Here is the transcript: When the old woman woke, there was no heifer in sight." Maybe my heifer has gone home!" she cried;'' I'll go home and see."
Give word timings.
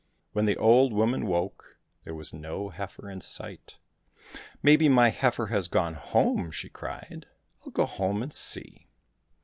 When 0.33 0.47
the 0.47 0.57
old 0.57 0.93
woman 0.93 1.27
woke, 1.27 1.77
there 2.05 2.15
was 2.15 2.33
no 2.33 2.69
heifer 2.69 3.07
in 3.07 3.21
sight." 3.21 3.77
Maybe 4.63 4.89
my 4.89 5.09
heifer 5.09 5.45
has 5.53 5.67
gone 5.67 5.93
home!" 5.93 6.49
she 6.51 6.69
cried;'' 6.69 7.27
I'll 7.63 7.69
go 7.71 7.85
home 7.85 8.23
and 8.23 8.33
see." 8.33 8.87